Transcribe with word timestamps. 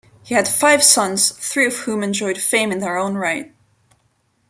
He 0.23 0.33
had 0.33 0.47
five 0.47 0.83
sons, 0.83 1.29
three 1.31 1.67
of 1.67 1.75
whom 1.81 2.01
enjoyed 2.01 2.39
fame 2.39 2.71
in 2.71 2.79
their 2.79 2.97
own 2.97 3.13
right. 3.17 3.53